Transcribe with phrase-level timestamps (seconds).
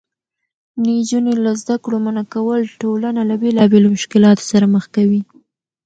[0.85, 5.21] نجونې له زده کړو منعه کول ټولنه له بېلابېلو مشکلاتو سره مخ کوي.